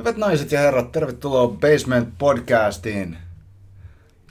[0.00, 3.16] Hyvät naiset ja herrat, tervetuloa Basement Podcastiin.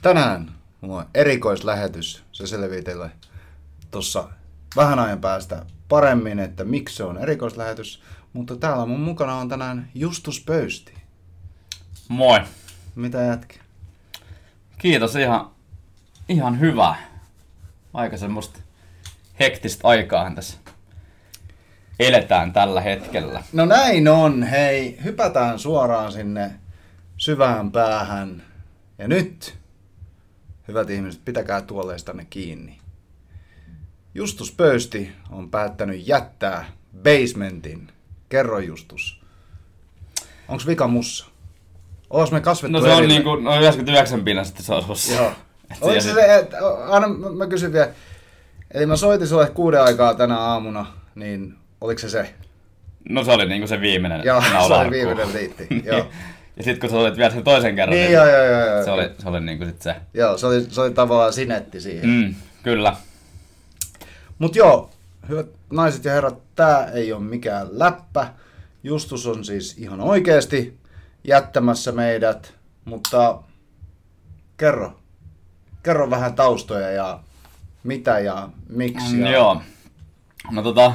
[0.02, 2.24] Tänään mulla on erikoislähetys.
[2.32, 3.10] Se selvii teille
[3.90, 4.28] tuossa
[4.76, 8.02] vähän ajan päästä paremmin, että miksi se on erikoislähetys.
[8.32, 10.94] Mutta täällä mun mukana on tänään Justus Pöysti.
[12.08, 12.40] Moi.
[12.94, 13.60] Mitä jätkä?
[14.78, 15.50] Kiitos, ihan,
[16.28, 16.94] ihan hyvä.
[17.94, 18.60] Aika semmoista
[19.40, 20.58] hektistä aikaa tässä
[22.00, 23.42] eletään tällä hetkellä.
[23.52, 24.98] No näin on, hei.
[25.04, 26.50] Hypätään suoraan sinne
[27.16, 28.42] syvään päähän.
[28.98, 29.54] Ja nyt,
[30.68, 32.78] hyvät ihmiset, pitäkää tuoleistanne kiinni.
[34.14, 36.64] Justus Pöysti on päättänyt jättää
[37.02, 37.88] basementin.
[38.28, 39.20] Kerro Justus.
[40.48, 41.26] Onks vika mussa?
[42.10, 45.14] Olas me kasvettu No se on niinku noin 99 pinnan sitten se sussa.
[45.14, 45.32] Joo.
[45.80, 46.56] Oliko se se, että,
[46.88, 47.90] anna, mä, mä kysyn vielä.
[48.74, 52.34] Eli mä soitin sulle kuuden aikaa tänä aamuna, niin oliko se se?
[53.08, 56.06] No se oli niinku se viimeinen Joo, se oli viimeinen liitti, joo.
[56.56, 58.84] ja sit kun sä olit vielä sen toisen kerran, Niin, joo, joo, joo, joo.
[58.84, 59.96] se oli, se oli niinku sit se.
[60.14, 62.10] Joo, se oli, se oli tavallaan sinetti siihen.
[62.10, 62.16] Mm.
[62.16, 62.96] Mm, kyllä.
[64.38, 64.90] Mut joo,
[65.28, 68.32] hyvät naiset ja herrat, tää ei ole mikään läppä.
[68.82, 70.78] Justus on siis ihan oikeesti
[71.24, 73.42] jättämässä meidät, mutta
[74.56, 74.96] kerro.
[75.82, 77.20] Kerro vähän taustoja ja
[77.84, 79.14] mitä ja miksi.
[79.14, 79.62] Mm, Ja joo.
[80.50, 80.92] No tota,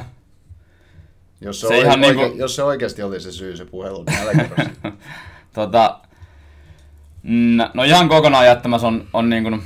[1.40, 4.20] Jos se, Se ihan oike, niinku- jos se oikeasti oli se syy se puhelu, niin
[4.20, 4.56] älä kerro
[5.54, 6.00] tota,
[7.22, 9.58] mm, no ihan kokonaan jättämässä on, on niinku,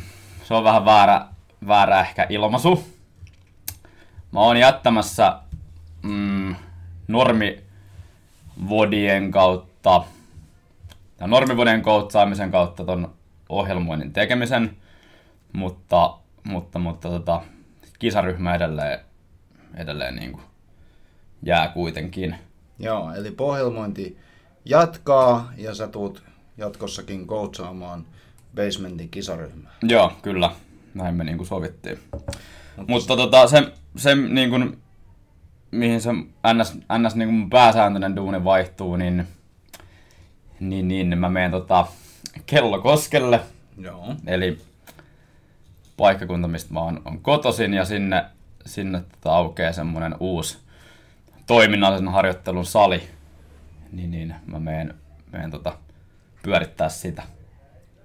[0.44, 1.26] se on vähän väärä,
[1.66, 2.84] väärä ehkä ilmaisu.
[4.32, 5.38] Mä oon jättämässä
[6.02, 6.54] mm,
[7.08, 7.70] normivodien
[9.30, 10.04] kautta,
[11.16, 13.14] tai normivodien koutsaamisen kautta ton
[13.48, 14.76] ohjelmoinnin tekemisen,
[15.52, 17.42] mutta, mutta, mutta tota,
[17.98, 19.00] kisaryhmä edelleen,
[19.76, 20.40] edelleen niinku
[21.42, 22.34] jää kuitenkin.
[22.78, 24.18] Joo, eli pohjelmointi
[24.64, 26.22] jatkaa ja sä tuut
[26.56, 28.06] jatkossakin coachaamaan
[28.54, 29.72] basementin kisaryhmää.
[29.82, 30.50] Joo, kyllä.
[30.94, 31.98] Näin me niinku sovittiin.
[32.86, 34.56] Mutta tota, se, se niinku,
[35.70, 36.12] mihin se
[36.54, 39.26] ns, ns niinku mun pääsääntöinen duuni vaihtuu, niin,
[40.60, 41.86] niin, niin mä menen tota
[42.46, 43.40] Kellokoskelle,
[43.78, 44.14] Joo.
[44.26, 44.58] eli
[45.96, 48.24] paikkakunta, mistä mä oon, on kotosin, ja sinne,
[48.66, 50.58] sinne tota aukeaa semmonen uusi
[51.50, 53.02] toiminnallisen harjoittelun sali,
[53.92, 54.94] niin, niin mä menen,
[55.32, 55.78] menen tota
[56.42, 57.22] pyörittää sitä.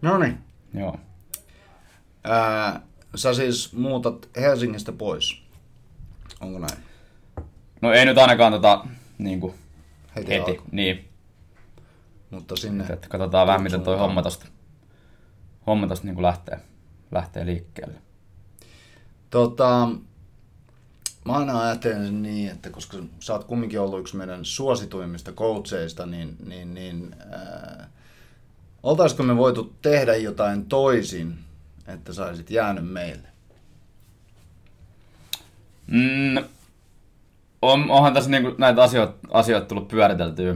[0.01, 0.37] No niin.
[0.73, 0.97] Joo.
[2.23, 2.81] Ää,
[3.15, 5.43] sä siis muutat Helsingistä pois.
[6.41, 6.83] Onko näin?
[7.81, 8.85] No ei nyt ainakaan tota,
[9.17, 9.55] niinku,
[10.15, 10.51] Heti, heti.
[10.51, 10.69] alkuun.
[10.71, 11.09] Niin,
[12.31, 12.85] Mutta sinne.
[12.89, 14.45] että katsotaan vähän miten toi homma tosta,
[15.67, 16.59] homma tosta niinku lähtee,
[17.11, 17.97] lähtee liikkeelle.
[19.29, 19.89] Tota,
[21.25, 26.37] mä aina ajattelen niin, että koska sä oot kumminkin ollut yksi meidän suosituimmista coacheista, niin,
[26.45, 27.89] niin, niin ää,
[28.83, 31.37] oltaisiko me voitu tehdä jotain toisin,
[31.87, 33.27] että sä olisit jäänyt meille?
[35.87, 36.43] Mm,
[37.61, 40.55] on, onhan tässä niinku näitä asioita, asioita tullut pyöriteltyä,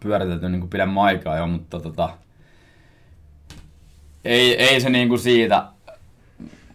[0.00, 2.10] pyöriteltyä niinku pidemmän aikaa jo, mutta tota,
[4.24, 5.68] ei, ei se niinku siitä,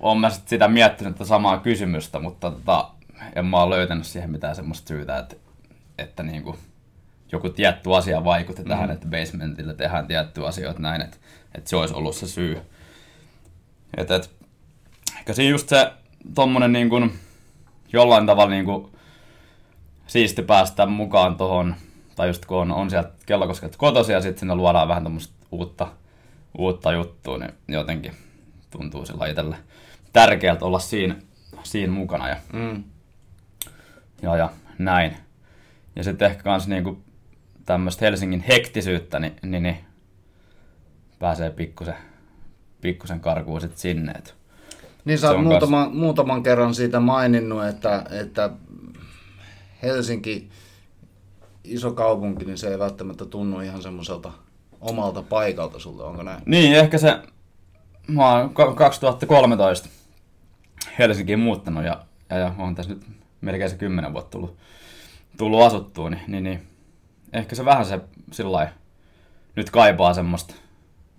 [0.02, 2.90] on mä sit sitä miettinyt tätä samaa kysymystä, mutta tota,
[3.36, 5.36] en mä ole löytänyt siihen mitään semmoista syytä, että,
[5.98, 6.56] että niinku
[7.32, 11.18] joku tietty asia vaikutti tähän, että basementilla tehdään tiettyjä asioita näin, että,
[11.56, 12.62] että se olisi ollut se syy.
[13.98, 14.32] Et, et,
[15.18, 15.92] ehkä siinä just se
[16.36, 17.20] tommonen niin kuin,
[17.94, 18.92] jollain tavalla niin kuin,
[20.08, 21.76] siisti päästä mukaan tohon,
[22.16, 25.88] tai just kun on, on sieltä kellokoskelta kotosi ja sitten sinne luodaan vähän tämmöistä uutta,
[26.58, 28.12] uutta juttua, niin jotenkin
[28.70, 29.58] tuntuu sillä itselle
[30.14, 31.16] tärkeältä olla siinä,
[31.64, 32.84] siinä mukana ja, Mm.
[34.22, 35.18] ja, ja näin.
[35.96, 37.02] Ja sitten ehkä kans niinku
[37.66, 39.78] tämmöistä Helsingin hektisyyttä, niin, niin, niin
[41.20, 41.96] pääsee pikkusen,
[42.82, 44.12] pikkusen karkuun sit sinne.
[44.12, 44.36] Et.
[45.06, 48.50] Niin sä oot on muutaman, muutaman kerran siitä maininnut, että, että
[49.84, 50.50] Helsinki,
[51.64, 54.32] iso kaupunki, niin se ei välttämättä tunnu ihan semmoiselta
[54.82, 56.42] omalta paikalta sulta, onko näin?
[56.46, 57.20] Niin, ehkä se,
[58.08, 59.90] mä oon ka- 2013
[61.00, 63.06] Helsinkiin muuttanut ja, ja, ja on tässä nyt
[63.42, 64.58] melkein se 10 vuotta tullut,
[65.38, 66.68] tullut asuttua, niin, niin, niin
[67.34, 68.00] ehkä se vähän se
[68.32, 68.72] sillä
[69.56, 70.54] nyt kaipaa semmoista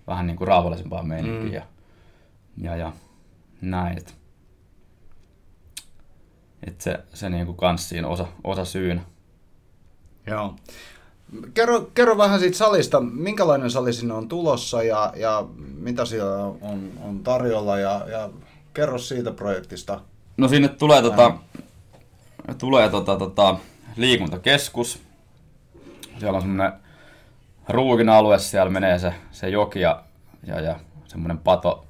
[0.07, 1.61] vähän niin kuin rauhallisempaa meininkiä
[2.57, 2.65] mm.
[2.65, 2.93] ja, ja
[3.61, 3.99] näin.
[3.99, 4.15] Et,
[6.67, 9.03] et se, se niin kuin kans siinä osa, osa syynä.
[10.27, 10.57] Joo.
[11.55, 16.91] Kerro, kerro vähän siitä salista, minkälainen sali sinne on tulossa ja, ja mitä siellä on,
[17.03, 18.31] on tarjolla ja, ja
[18.75, 20.01] kerro siitä projektista.
[20.37, 21.33] No sinne tulee, tota,
[22.59, 23.57] tulee tota, tota,
[23.97, 25.03] liikuntakeskus.
[26.19, 26.73] Siellä on semmoinen
[27.69, 30.03] Ruukin alue, siellä menee se, se joki ja,
[30.47, 31.87] ja, ja semmoinen pato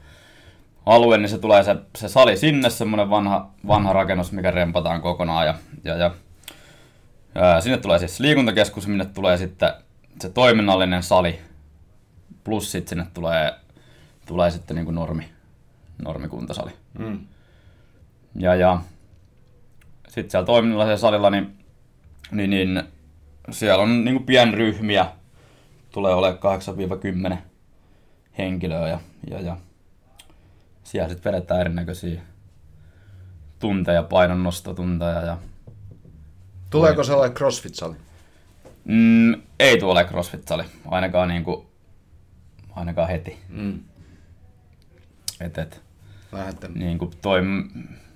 [0.87, 5.47] alue, niin se tulee se, se sali sinne, semmoinen vanha, vanha rakennus, mikä rempataan kokonaan
[5.47, 6.15] ja, ja, ja
[7.35, 9.73] ää, sinne tulee siis liikuntakeskus, minne tulee sitten
[10.21, 11.41] se toiminnallinen sali,
[12.45, 13.55] plus sitten sinne tulee,
[14.27, 15.29] tulee sitten niin kuin normi,
[16.05, 16.71] normikuntasali.
[16.99, 17.27] Mm.
[18.35, 18.81] Ja, ja
[20.09, 21.59] sitten siellä toiminnallisella salilla, niin,
[22.31, 22.83] niin, niin
[23.51, 25.07] siellä on niin kuin pienryhmiä,
[25.91, 27.37] tulee olemaan 8-10
[28.39, 29.01] henkilöä ja,
[29.31, 29.57] ja, ja
[30.83, 32.23] siellä sitten vedetään erinäköisiä
[33.59, 35.39] tunteja, painonnostotunteja ja
[36.71, 37.97] Tuleeko se ole CrossFit-sali?
[38.85, 41.67] mm, ei tule ole CrossFit-sali, ainakaan, niin kuin,
[42.71, 43.39] ainakaan heti.
[43.49, 43.81] Mm.
[45.41, 45.83] Et, et,
[46.33, 46.69] Lähette.
[46.75, 47.71] niin kuin toim,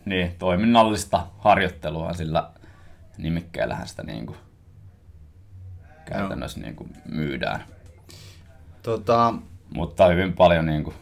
[0.05, 2.51] niin, toiminnallista harjoittelua sillä
[3.19, 4.39] nimikkeellähän sitä niin kuin
[6.05, 7.65] käytännössä niin kuin myydään.
[8.83, 9.35] Tota,
[9.75, 10.97] Mutta hyvin paljon niin kuin,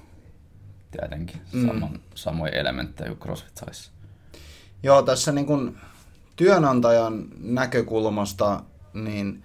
[0.90, 3.92] tietenkin saman, samoja elementtejä kuin CrossFit-salissa.
[4.82, 5.76] Joo, tässä niin kuin
[6.36, 8.62] työnantajan näkökulmasta,
[8.94, 9.42] niin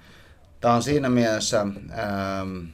[0.61, 2.65] tämä on siinä mielessä ähm,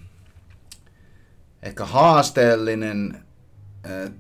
[1.63, 3.24] ehkä haasteellinen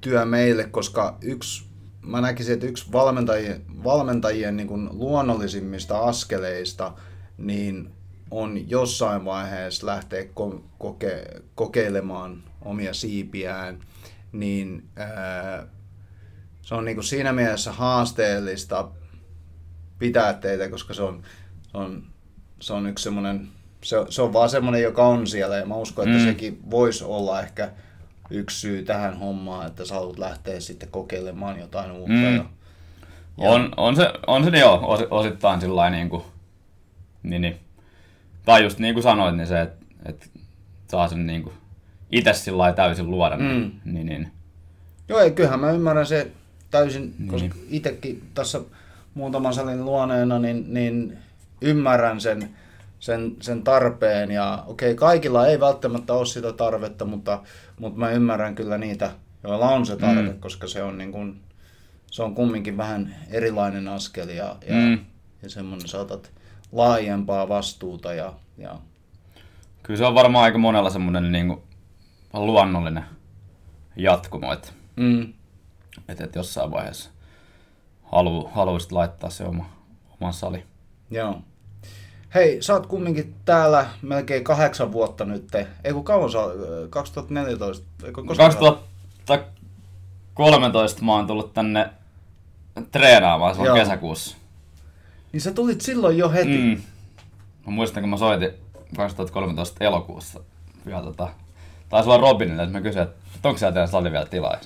[0.01, 1.65] työ meille, koska yksi,
[2.01, 6.93] mä näkisin, että yksi valmentajien, valmentajien niin kuin luonnollisimmista askeleista
[7.37, 7.91] niin
[8.31, 13.79] on jossain vaiheessa lähteä ko- koke- kokeilemaan omia siipiään,
[14.31, 15.67] niin ää,
[16.61, 18.89] se on niin kuin siinä mielessä haasteellista
[19.99, 21.23] pitää teitä, koska se on,
[21.71, 22.03] se on,
[22.59, 23.47] se on yksi semmoinen,
[23.83, 26.25] se, se on vaan semmoinen, joka on siellä ja mä uskon, että Mm.
[26.25, 27.71] sekin voisi olla ehkä
[28.29, 32.13] yksi syy tähän hommaan, että sä haluat lähteä sitten kokeilemaan jotain uutta.
[32.13, 32.35] Mm.
[32.35, 32.45] Ja,
[33.37, 36.23] On, on, se, on se joo, osi- osittain sillä niin kuin,
[37.23, 37.55] niin, niin.
[38.45, 40.29] Tai just niin kuin sanoit, niin se, että et
[40.87, 41.53] saa sen niin kuin
[42.11, 43.37] itse sillä täysin luoda.
[43.37, 43.43] Mm.
[43.43, 44.31] Niin, niin, niin.
[45.09, 46.31] Joo, ei, kyllähän mä ymmärrän se
[46.71, 47.27] täysin, Niin.
[47.29, 48.61] koska itsekin tässä
[49.13, 51.17] muutaman salin luoneena, niin, niin
[51.61, 52.49] ymmärrän sen,
[53.05, 54.31] sen, sen tarpeen.
[54.31, 57.43] Ja okei, okay, kaikilla ei välttämättä ole sitä tarvetta, mutta,
[57.79, 59.11] mutta mä ymmärrän kyllä niitä,
[59.43, 60.39] joilla on se tarve, Mm.
[60.39, 61.41] koska se on, niin kuin,
[62.11, 64.99] se on kumminkin vähän erilainen askel ja, ja, Mm.
[65.43, 66.31] ja semmoinen saatat
[66.71, 68.75] laajempaa vastuuta ja, ja
[69.83, 71.61] Kyllä se on varmaan aika monella semmoinen niin kuin,
[72.33, 73.05] luonnollinen
[73.95, 75.33] jatkumo, että mm,
[76.07, 77.09] et, et jossain vaiheessa
[78.03, 79.69] halu, haluaisit laittaa se oma,
[80.21, 80.63] oma sali.
[81.11, 81.41] Joo.
[82.35, 85.51] Hei, sä oot kumminkin täällä melkein kahdeksan vuotta nyt.
[85.83, 86.37] Ei kun kauan sä,
[86.89, 88.43] 2014, eikö koska
[89.25, 91.89] 2013 mä oon tullut tänne
[92.91, 93.77] treenaamaan silloin Joo.
[93.77, 94.37] kesäkuussa.
[95.33, 96.57] Niin sä tulit silloin jo heti.
[96.57, 96.81] Mm.
[97.65, 98.51] Mä muistan, kun mä soitin
[98.97, 100.39] 2013 elokuussa.
[100.85, 101.29] Ja tota,
[101.89, 104.57] taisi olla Robinille, että mä kysyin, että onko siellä teidän salli vielä tilaa?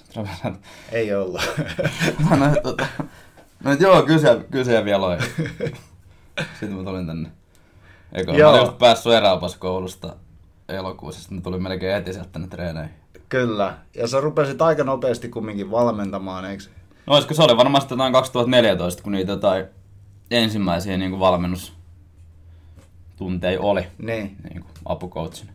[0.92, 1.42] Ei ollut.
[2.30, 2.88] Mä että tota,
[3.64, 5.18] no, joo, kyse, kyse vielä oli.
[6.60, 7.39] Sitten mä tulin tänne.
[8.14, 8.52] Eikö, mä Joo.
[8.52, 10.16] olin just päässyt eräopaskoulusta
[10.70, 12.94] elokuussa, sitten mä tulin melkein heti sieltä tänne treeneihin.
[13.30, 13.78] Kyllä.
[13.96, 16.64] Ja sä rupesit aika nopeasti kumminkin valmentamaan, eikö?
[17.06, 19.66] No olisiko se oli varmaan sitten jotain 2014, kun niitä jotain
[20.32, 24.38] ensimmäisiä niin kuin valmennustunteja oli Niin.
[24.50, 25.52] niin kuin apucoachina.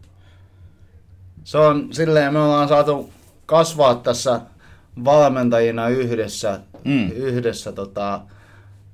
[1.45, 3.11] Se on silleen, me ollaan saatu
[3.47, 4.41] kasvaa tässä
[5.05, 7.09] valmentajina yhdessä, Mm.
[7.11, 8.21] yhdessä tota,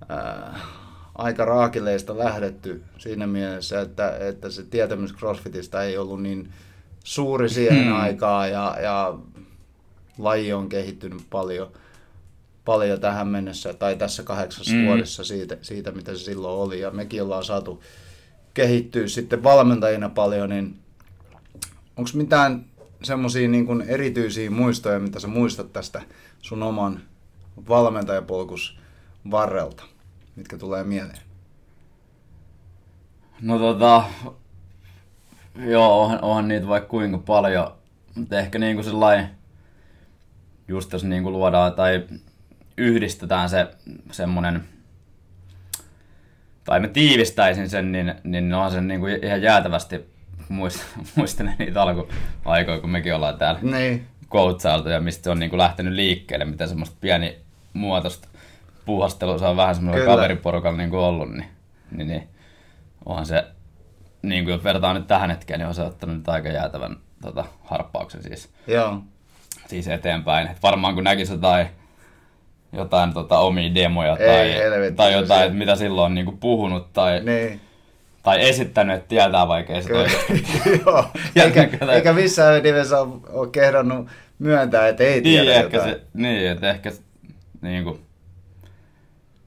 [0.09, 0.59] ää,
[1.21, 6.53] aika raakileista lähdetty siinä mielessä, että, että se tietämys CrossFitista ei ollut niin
[7.05, 8.01] suuri siihen Hmm.
[8.01, 9.19] aikaan ja, ja
[10.19, 11.71] laji on kehittynyt paljon,
[12.65, 14.87] paljon tähän mennessä tai tässä kahdeksassa Mm.
[14.87, 17.83] vuodessa siitä, siitä, mitä se silloin oli ja mekin ollaan saatu
[18.55, 20.77] kehittyä sitten valmentajina paljon, niin
[21.97, 22.65] onko mitään
[23.03, 26.03] semmoisia niin erityisiä muistoja, mitä sä muistat tästä
[26.43, 27.01] sun oman
[27.69, 28.79] valmentajapolkus
[29.31, 29.83] varrelta,
[30.37, 31.19] mitkä tulee mieleen?
[33.41, 34.05] No tota,
[35.67, 37.73] joo, onhan, onhan niitä vaikka kuinka paljon,
[38.15, 39.31] mutta ehkä niinku sellainen,
[40.69, 42.05] just jos niinku luodaan tai
[42.77, 43.67] yhdistetään se
[44.13, 44.65] semmonen,
[46.65, 50.05] tai mä tiivistäisin sen, niin, niin onhan se niinku ihan jäätävästi,
[50.49, 50.81] muist,
[51.17, 54.07] muistelen niitä alkuaikoja, kun mekin ollaan täällä Niin.
[54.31, 57.39] coachailtu ja mistä se on niinku lähtenyt liikkeelle, miten semmoista pieni
[57.73, 58.29] muotoista
[58.85, 60.15] puuhastelua se on vähän semmoinen Kyllä.
[60.17, 61.49] kaveriporukalla niinku ollut, niin,
[61.91, 62.29] niin, niin
[63.05, 63.45] onhan se,
[64.23, 67.45] niin kuin jos vertaa nyt tähän hetkeen, niin on se ottanut nyt aika jäätävän tota,
[67.65, 69.03] harppauksen siis, Joo.
[69.67, 70.47] siis eteenpäin.
[70.49, 71.67] Et varmaan kun näkisi jotain,
[72.73, 76.93] jotain tota, omia demoja Ei tai, helvetti, tai jotain, että mitä silloin on niinku puhunut
[76.93, 77.61] tai, Niin.
[78.23, 79.83] tai esittänyt, että tietää vaikka ei
[80.87, 81.05] Joo.
[81.45, 84.09] Eikä, eikä missään nimessä ole, ole kehdannut
[84.39, 85.93] myöntää, että ei tiedä Niin, ehkä jotain.
[85.95, 86.91] se, niin, että ehkä
[87.63, 88.01] niin kuin,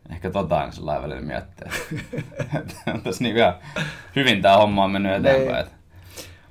[0.09, 1.71] ehkä tota aina sillä välillä miettiä.
[3.03, 3.55] Tässä niin ihan
[4.15, 5.65] hyvin tämä homma on mennyt eteenpäin.
[5.65, 5.75] Niin.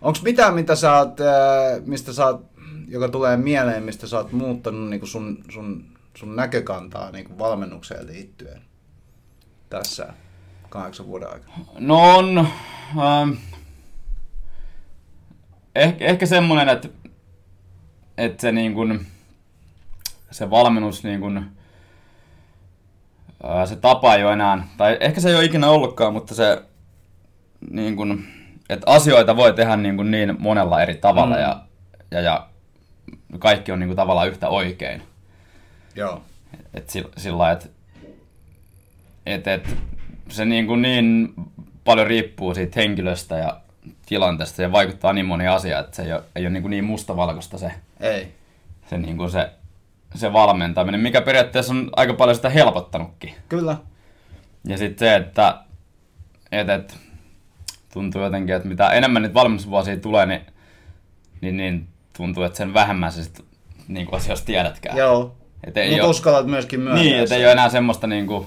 [0.02, 2.46] Onko mitään, mitä sä oot, äh, mistä sä oot,
[2.88, 8.62] joka tulee mieleen, mistä sä oot muuttanut niin sun, sun, sun näkökantaa niin valmennukseen liittyen
[9.70, 10.12] tässä
[10.68, 11.54] kahdeksan vuoden aikana?
[11.78, 13.30] No on, ähm,
[15.74, 16.88] ehkä, ehkä semmoinen, että,
[18.18, 19.06] että se, niin kuin,
[20.30, 21.61] se valmennus, niin kuin, ää,
[23.64, 26.62] se tapa ei ole enää, tai ehkä se ei ole ikinä ollutkaan, mutta se,
[27.70, 28.28] niin kuin,
[28.68, 31.42] että asioita voi tehdä niin, kuin niin monella eri tavalla Mm.
[31.42, 31.60] ja,
[32.10, 32.46] ja, ja
[33.38, 35.02] kaikki on niin kuin tavallaan yhtä oikein.
[35.94, 36.22] Joo.
[36.74, 37.68] Et sillä, että
[39.26, 39.76] et, et,
[40.28, 41.34] se niin, kuin niin
[41.84, 43.60] paljon riippuu siitä henkilöstä ja
[44.06, 46.84] tilanteesta ja vaikuttaa niin moni asia, että se ei ole, ei ole niin, kuin niin
[46.84, 48.34] mustavalkoista se, Ei.
[48.90, 49.50] se, niin kuin se,
[50.14, 53.34] se valmentaminen, mikä periaatteessa on aika paljon sitä helpottanutkin.
[53.48, 53.76] Kyllä.
[54.64, 55.58] Ja sitten se, että
[56.52, 56.96] et, et,
[57.92, 60.40] tuntuu jotenkin, että mitä enemmän niitä valmennusvuosia tulee, niin,
[61.40, 63.44] niin, niin tuntuu, että sen vähemmän sä sit,
[63.88, 64.96] niin kuin asioista tiedätkään.
[64.96, 65.36] Joo.
[65.64, 68.46] Et ei Mutta oo- uskallat myöskin myöntää niin, että ei ole enää semmoista niinku,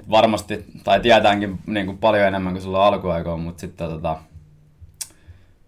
[0.00, 4.18] että varmasti, tai tietäänkin niinku paljon enemmän kuin silloin alkuaikoina, mutta sitten tota,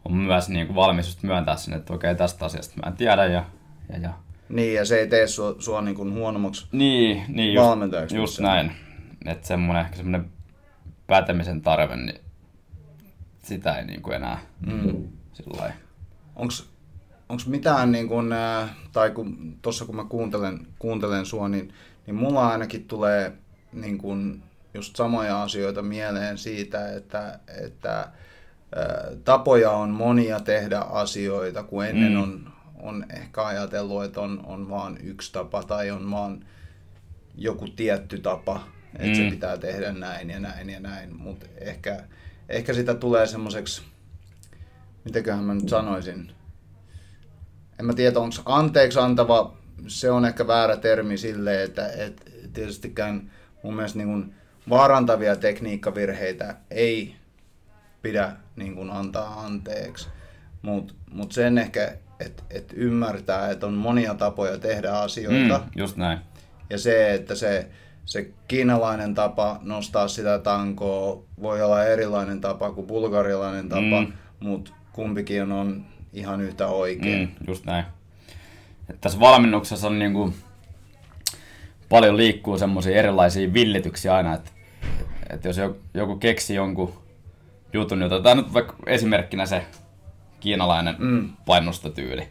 [0.04, 3.44] on myös niinku valmis just myöntää sen, että okei tästä asiasta mä en tiedä ja,
[3.92, 4.10] ja, ja.
[4.48, 6.66] Niin, ja se ei tee sua, sua niin kuin huonommaksi.
[6.72, 8.72] Niin, niin just, just näin.
[9.26, 10.30] Että semmoinen, ehkä semmoinen
[11.06, 12.20] pätemisen tarve, niin
[13.42, 15.08] sitä ei niinku enää Mm.
[15.32, 15.72] sillä
[17.28, 21.72] onks mitään, niin kun, äh, tai kun, tossa kun mä kuuntelen, kuuntelen sua, niin,
[22.06, 23.32] niin mulla ainakin tulee
[23.72, 24.42] niin kun,
[24.74, 28.08] just samoja asioita mieleen siitä, että, että
[29.24, 32.22] tapoja on monia tehdä asioita, kun ennen Mm.
[32.22, 36.44] on, on ehkä ajatellut, että on, on vaan yksi tapa tai on vaan
[37.34, 38.68] joku tietty tapa,
[38.98, 39.30] että se Mm.
[39.30, 42.04] pitää tehdä näin ja näin ja näin, mutta ehkä,
[42.48, 43.82] ehkä sitä tulee semmoiseksi,
[45.04, 46.32] mitenköhän mä nyt sanoisin,
[47.80, 49.56] en mä tiedä, onko anteeksi antava,
[49.86, 53.30] se on ehkä väärä termi sille, että et, tietystikään
[53.62, 54.34] mun mielestä niin kuin
[54.68, 57.16] vaarantavia tekniikkavirheitä ei
[58.02, 60.08] pidä niin kuin antaa anteeksi,
[60.62, 65.96] mutta mut sen ehkä, että et ymmärtää, että on monia tapoja tehdä asioita, Mm, just
[65.96, 66.18] näin.
[66.70, 67.68] ja se, että se,
[68.04, 74.12] se kiinalainen tapa nostaa sitä tankoa voi olla erilainen tapa kuin bulgarilainen tapa, Mm.
[74.40, 77.28] mutta kumpikin on, ihan yhtä oikein.
[77.38, 77.84] Mm, just näin.
[78.90, 80.34] Et tässä valmennuksessa on niinku
[81.88, 84.50] paljon liikkuu semmoisia erilaisia villityksiä aina, että
[85.30, 85.56] et jos
[85.94, 86.92] joku, keksi jonkun
[87.72, 89.66] jutun, niin otetaan nyt vaikka esimerkkinä se
[90.40, 91.28] kiinalainen mm.
[91.46, 92.28] Painostotyyli,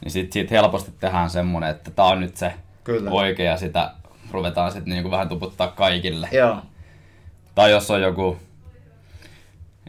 [0.00, 2.54] niin sit siitä helposti tehdään semmoinen, että tää on nyt se
[2.84, 3.10] Kyllä.
[3.10, 3.90] oikea sitä
[4.30, 6.28] ruvetaan sitten niinku vähän tuputtaa kaikille.
[6.32, 6.56] Joo,
[7.54, 8.36] Tai jos on joku,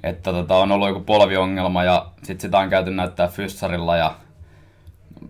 [0.04, 4.16] että tota, on ollut joku polviongelma ja sit sitä on käyty näyttää fyssarilla ja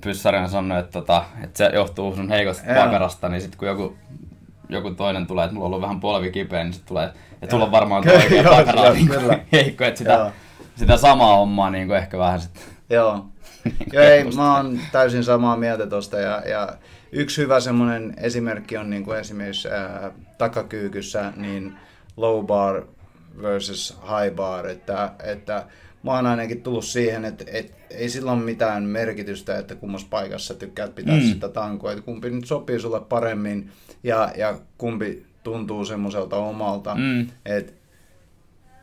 [0.04, 2.84] fyssari on sanonut, että, tota, että se johtuu sun heikosta Joo.
[2.84, 3.98] pakarasta, niin sit kun joku,
[4.70, 7.10] joku toinen tulee, että mulla on ollut vähän polvi kipeä, niin sit tulee,
[7.42, 9.40] että sulla on varmaan tuo oikea pakara niin kyllä.
[9.52, 10.32] heikko, että sitä, Joo.
[10.78, 12.52] Sitä samaa hommaa niin kuin ehkä vähän sit,
[12.90, 13.26] joo.
[13.94, 16.74] Joo, ei, mä oon täysin samaa mieltä tosta ja, ja
[17.12, 21.74] yksi hyvä semmoinen esimerkki on niin kuin esimerkiksi ää, takakyykyssä niin
[22.18, 22.84] low bar
[23.42, 25.66] versus high bar, että, että
[26.04, 30.54] mä oon ainakin tullut siihen, että, että ei sillä ole mitään merkitystä, että kummassa paikassa
[30.54, 31.22] tykkäät pitää Mm.
[31.24, 31.28] mm.
[31.28, 33.72] sitä tankoa, että kumpi nyt sopii sulle paremmin
[34.04, 37.28] ja, ja kumpi tuntuu semmoiselta omalta, Mm.
[37.46, 37.74] että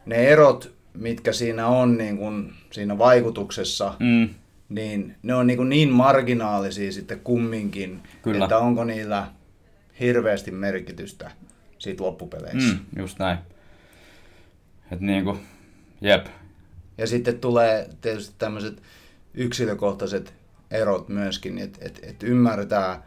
[0.07, 4.29] ne erot, mitkä siinä on niin kun siinä vaikutuksessa, mm,
[4.69, 8.45] niin ne on niin, kuin niin marginaalisia sitten kumminkin, Kyllä.
[8.45, 9.27] että onko niillä
[10.01, 11.31] hirveästi merkitystä
[11.79, 12.75] siitä loppupeleissä.
[12.75, 13.39] mm, just näin.
[14.93, 15.39] Että niinku,
[16.01, 16.27] jep,
[16.99, 18.83] Ja sitten tulee tietysti tämmöiset
[19.35, 20.35] yksilökohtaiset
[20.71, 23.03] erot myöskin, että et, et ymmärtää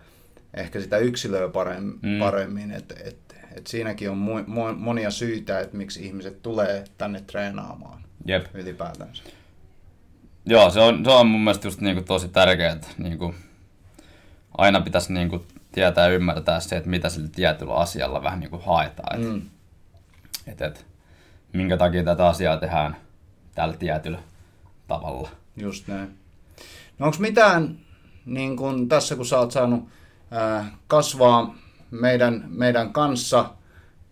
[0.54, 2.10] ehkä sitä yksilöä paremmin, Mm.
[2.10, 2.20] mm.
[2.20, 3.27] paremmin että et,
[3.58, 8.46] et siinäkin on mu, mu, monia syitä, että miksi ihmiset tulee tänne treenaamaan jep.
[8.54, 9.24] ylipäätänsä.
[10.46, 13.36] Joo, se on, se on mun mielestä just niinku tosi tärkeää, että niinku,
[14.58, 19.22] aina pitäisi niinku tietää ja ymmärtää se, että mitä sillä tietyllä asialla vähän niinku haetaan.
[19.22, 19.28] Mm.
[19.28, 19.42] Mm.
[20.48, 20.86] Et, et,
[21.54, 22.96] minkä takia tätä asiaa tehdään
[23.56, 24.20] tällä tietyllä
[24.88, 25.30] tavalla.
[25.58, 26.18] Just näin.
[27.00, 27.80] No onko mitään,
[28.26, 29.90] niin kun tässä kun sä oot saanut
[30.32, 31.56] ää, kasvaa
[31.92, 33.50] meidän, meidän kanssa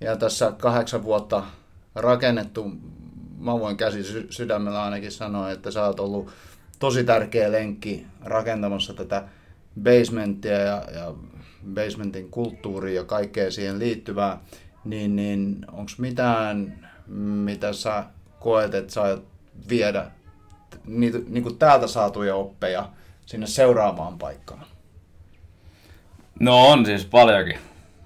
[0.01, 1.43] ja tässä kahdeksan vuotta
[1.95, 2.71] rakennettu.
[3.37, 6.31] Mä voin käsi sy- sydämellä ainakin sanoa, että sä oot ollut
[6.79, 9.23] tosi tärkeä lenkki rakentamassa tätä
[9.83, 11.13] basementtia ja, ja
[11.73, 14.39] basementin kulttuuria ja kaikkea siihen liittyvää,
[14.85, 18.03] niin, niin onko mitään, mitä sä
[18.39, 19.17] koet, että sä
[19.69, 20.11] viedä
[20.85, 22.89] niitä, niin kuin täältä saatuja oppeja
[23.25, 24.65] sinne seuraavaan paikkaan?
[26.39, 27.57] No on siis paljonkin.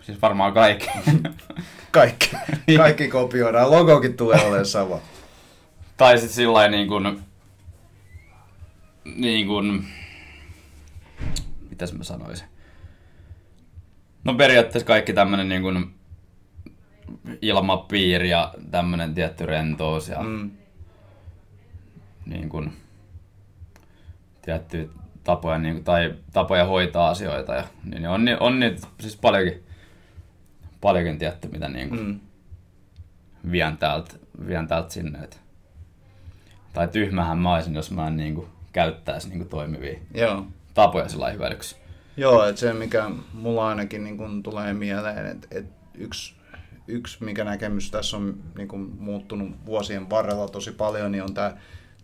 [0.01, 0.89] Siis varmaan kaikki.
[1.91, 2.29] Kaikki,
[2.77, 3.71] kaikki kopioidaan.
[3.71, 4.99] Logokin tulee olemaan sama.
[5.97, 7.21] tai sitten sillä niin kuin,
[9.15, 9.85] niin kuin,
[11.69, 12.47] mitäs mä sanoisin?
[14.23, 15.95] No periaatteessa kaikki tämmönen niin kuin
[17.41, 20.51] ilmapiiri ja tämmönen tietty rentous ja Mm.
[22.25, 22.73] niin kuin,
[24.41, 24.87] tiettyjä
[25.29, 27.53] tapoja, niin kuin, tai tapoja hoitaa asioita.
[27.55, 29.63] Ja, niin on, ni- on niitä siis paljonkin,
[30.81, 32.19] paljonkin tietty, mitä niin kuin, Mm.
[33.51, 34.13] vien, täältä,
[34.47, 35.19] vien täältä sinne.
[35.19, 35.41] Et.
[36.73, 40.45] Tai tyhmähän mä olisin, jos mä en niin kuin, käyttäisi niin kuin, toimivia Joo.
[40.73, 41.75] tapoja sillä hyödyksi.
[42.17, 46.33] Joo, että se mikä mulla ainakin niin kun tulee mieleen, että et yksi,
[46.87, 51.53] yksi mikä näkemys tässä on niin kun muuttunut vuosien varrella tosi paljon, niin on tämä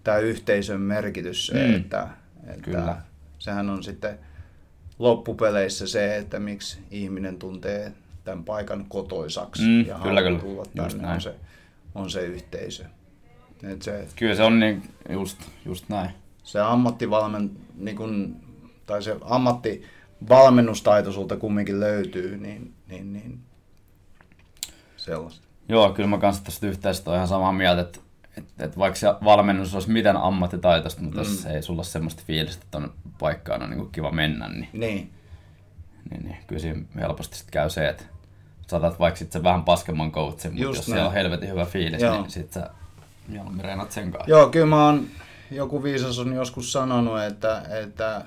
[0.04, 1.48] tää yhteisön merkitys.
[1.48, 1.76] Se, Mm.
[1.76, 2.08] että,
[2.48, 2.98] että Kyllä.
[3.46, 4.20] Sehän on sitten
[5.00, 7.92] loppupeleissä se, että miksi ihminen tuntee
[8.24, 10.40] tämän paikan kotoisaksi Mm, ja kyllä, haluaa kyllä.
[10.40, 11.36] tulla tänne, on se,
[11.96, 12.86] on se yhteisö.
[13.64, 16.10] Et se, Kyllä se on niin, just, just näin.
[16.44, 18.36] se ammattivalmen, niin kun,
[18.86, 23.40] tai se ammattivalmennustaito sulta kumminkin löytyy, niin, niin, niin
[24.98, 25.48] sellaista.
[25.70, 28.00] Joo, kyllä mä kanssa tästä yhteisestä olen ihan samaa mieltä, että,
[28.38, 31.28] että, että vaikka se valmennus olisi miten ammattitaitoista, mutta mm.
[31.28, 32.90] jos ei sulla ole semmoista fiilistä, että tuonne
[33.20, 35.14] paikkaan on niin kiva mennä, niin, Niin,
[36.12, 38.04] niin, niin kyllä siinä helposti sit käy se, että
[38.68, 40.96] saatat vaikka sit sen vähän paskemman coachin, mutta Just jos näin.
[40.96, 42.22] siellä on helvetin hyvä fiilis, Joo.
[42.22, 42.70] niin sit sä
[43.28, 44.30] mieluummin reenat sen kanssa.
[44.30, 45.08] joo, kyllä mä oon,
[45.52, 48.26] joku viisas on joskus sanonut, että, että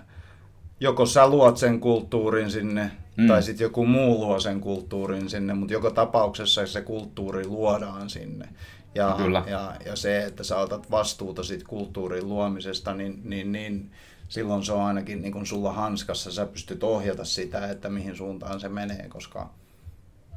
[0.81, 3.27] joko sä luot sen kulttuurin sinne, Mm.
[3.27, 8.49] tai sitten joku muu luo sen kulttuurin sinne, mutta joka tapauksessa se kulttuuri luodaan sinne.
[8.95, 9.45] Ja, Kyllä.
[9.47, 13.91] ja, ja se, että sä otat vastuuta siitä kulttuurin luomisesta, niin, niin, niin
[14.29, 18.61] silloin se on ainakin niin kun sulla hanskassa, sä pystyt ohjata sitä, että mihin suuntaan
[18.61, 19.51] se menee, koska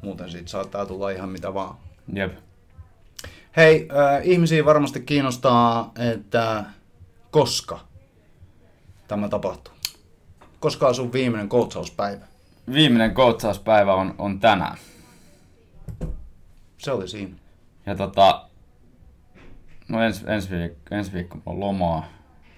[0.02, 1.76] muuten siitä saattaa tulla ihan mitä vaan.
[2.12, 2.32] Jep.
[3.56, 6.64] Hei, äh, ihmisiä varmasti kiinnostaa, että
[7.30, 7.80] koska
[9.08, 9.74] tämä tapahtuu.
[10.60, 12.31] Koska on sun viimeinen koutsauspäivä?
[12.72, 14.76] Viimeinen coachauspäivä on, on tänään.
[16.78, 17.34] Se oli siinä.
[17.86, 18.46] Ja tota,
[19.88, 22.04] no ensi, ensi, viikko, ensi viikko on lomaa.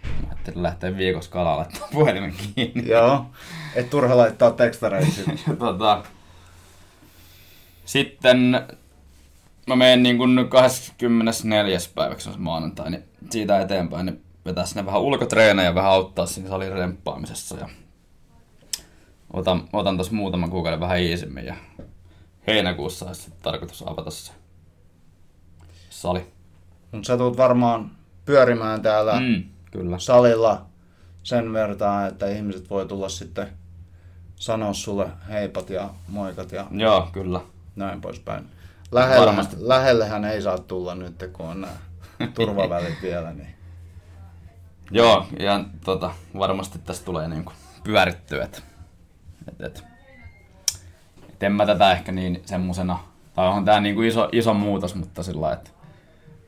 [0.05, 2.89] Mä ajattelin lähteä viikossa kalaa laittaa puhelimen kiinni.
[2.93, 3.27] Joo.
[3.75, 5.39] Et turha laittaa tekstareita sinne.
[5.49, 6.05] Ja tota,
[7.85, 8.67] sitten
[9.67, 11.79] mä menen niin kuin 24.
[11.95, 16.27] päiväksi on se maanantai, niin siitä eteenpäin niin vetää sinne vähän ulkotreenejä ja vähän auttaa
[16.27, 17.57] siinä salin remppaamisessa.
[17.57, 17.69] Ja
[19.35, 21.55] otan, otan tuossa muutaman kuukauden vähän iisimmin ja
[22.47, 24.33] heinäkuussa olisi tarkoitus avata se
[25.91, 26.27] sali.
[26.93, 27.91] Mut sä tulet varmaan
[28.25, 29.45] pyörimään täällä mm.
[29.71, 29.99] Kyllä.
[29.99, 30.67] salilla
[31.23, 33.49] sen verran, että ihmiset voi tulla sitten
[34.37, 37.41] sanoa sulle heipat ja moikat ja Joo, kyllä.
[37.77, 38.45] näin poispäin.
[38.93, 39.57] Lähellä, Varmasti.
[39.59, 41.73] lähellehän ei saa tulla nyt, kun on nämä
[42.35, 43.33] turvavälit vielä.
[43.33, 43.55] Niin.
[44.91, 47.53] Joo, ja tota, varmasti tästä tulee niinku
[47.85, 48.45] pyörittyä.
[48.45, 48.63] Et,
[49.49, 49.85] et, et,
[51.33, 52.99] et en mä tätä ehkä niin semmosena,
[53.35, 55.71] tai on tää niinku iso, iso muutos, mutta sillä lailla, että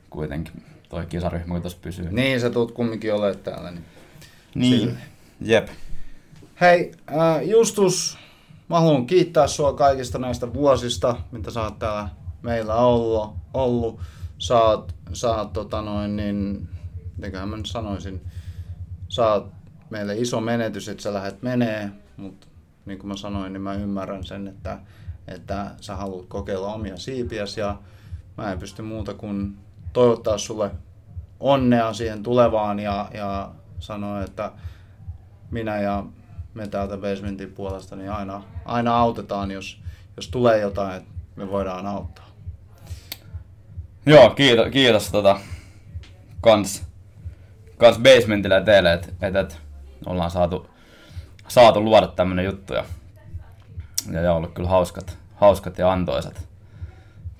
[0.09, 2.07] kuitenkin toi kisaryhmä kun tossa pysyy.
[2.11, 3.71] niin, sä tulet kumminkin olemaan täällä.
[3.71, 3.83] Niin.
[4.55, 4.79] niin.
[4.79, 4.99] sille.
[5.41, 5.67] Jep.
[6.61, 8.17] Hei, äh, Justus,
[8.69, 12.09] mä haluan kiittää sua kaikista näistä vuosista, mitä sä oot täällä
[12.41, 13.35] meillä ollut.
[13.53, 13.99] ollut.
[14.37, 16.69] Sä oot, sä oot tota noin, niin,
[17.17, 18.21] mitenköhän mä nyt sanoisin,
[19.09, 19.51] sä oot
[19.89, 22.47] meille iso menetys, että sä lähdet menee, mutta
[22.87, 24.79] niin kuin mä sanoin, niin mä ymmärrän sen, että,
[25.27, 27.77] että sä haluat kokeilla omia siipiäsi ja
[28.37, 29.57] mä en pysty muuta kuin
[29.93, 30.71] toivottaa sulle
[31.39, 34.51] onnea siihen tulevaan ja, ja sanoa, että
[35.51, 36.03] minä ja
[36.53, 39.81] me täältä basementin puolesta niin aina, aina autetaan, jos,
[40.15, 42.27] jos tulee jotain, että me voidaan auttaa.
[44.05, 45.39] Joo, kiitos, kiitos tota,
[46.41, 46.83] kans,
[47.77, 49.61] kans basementille ja teille, että et, et,
[50.05, 50.69] ollaan saatu,
[51.47, 52.85] saatu luoda tämmönen juttu ja,
[54.11, 56.47] ja, ja ollut kyllä hauskat, hauskat ja antoisat.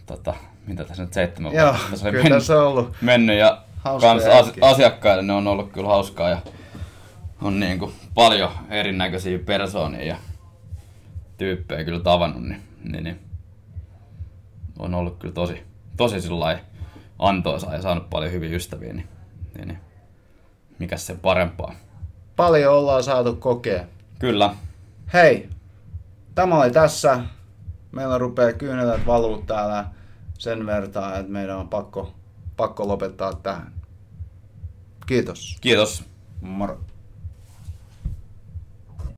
[0.06, 0.34] Tota,
[0.68, 2.96] mitä tässä nyt seitsemän Joo, vuotta tässä kyllä mennyt, tässä on ollut.
[3.02, 4.24] mennyt ja kans
[4.62, 6.38] asiakkaille ne on ollut kyllä hauskaa ja
[7.42, 10.16] on niinku paljon erinäköisiä persoonia ja
[11.38, 13.20] tyyppejä kyllä tavannut, niin, niin, niin
[14.80, 15.64] on ollut kyllä tosi,
[15.98, 16.60] tosi sillä
[17.20, 19.08] antoisaa ja saanut paljon hyviä ystäviä, niin,
[19.58, 19.80] niin, niin
[20.80, 21.74] mikä sen parempaa.
[22.36, 23.84] Paljon ollaan saatu kokea.
[24.20, 24.56] Kyllä.
[25.14, 25.50] Hei,
[26.36, 27.20] tämä oli tässä.
[27.92, 29.86] Meillä rupeaa kyynelät valuu täällä
[30.38, 32.14] sen vertaa, että meidän on pakko,
[32.58, 33.74] pakko lopettaa tähän.
[35.06, 35.58] Kiitos.
[35.62, 36.04] Kiitos.
[36.42, 36.80] Moro.